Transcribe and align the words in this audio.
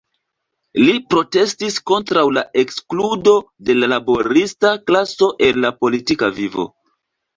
Li 0.83 0.93
protestis 1.13 1.75
kontraŭ 1.91 2.23
la 2.37 2.43
ekskludo 2.63 3.33
de 3.69 3.75
la 3.79 3.91
laborista 3.95 4.73
klaso 4.89 5.33
el 5.49 5.65
la 5.67 5.73
politika 5.85 6.33
vivo. 6.41 6.67